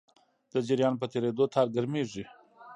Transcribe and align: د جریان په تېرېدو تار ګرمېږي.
د 0.51 0.53
جریان 0.67 0.93
په 1.01 1.05
تېرېدو 1.11 1.43
تار 1.53 1.67
ګرمېږي. 1.75 2.23